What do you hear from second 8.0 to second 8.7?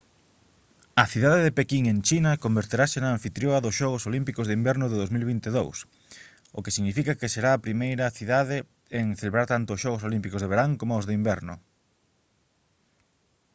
cidade